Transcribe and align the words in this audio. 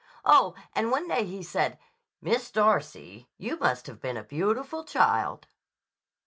Oh, 0.25 0.55
and 0.73 0.89
one 0.89 1.07
day 1.07 1.25
he 1.25 1.43
said: 1.43 1.77
'Miss 2.23 2.49
Darcy, 2.49 3.29
you 3.37 3.59
must 3.59 3.85
have 3.85 4.01
been 4.01 4.17
a 4.17 4.23
beautiful 4.23 4.83
child. 4.83 5.45